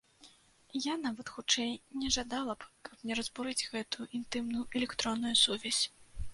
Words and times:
Я 0.91 0.95
нават, 1.01 1.29
хутчэй, 1.35 1.73
не 1.99 2.09
жадала 2.15 2.57
б, 2.65 2.71
каб 2.89 2.97
не 3.11 3.21
разбурыць 3.21 3.67
гэтую 3.77 4.11
інтымную 4.21 4.67
электронную 4.81 5.35
сувязь. 5.47 5.83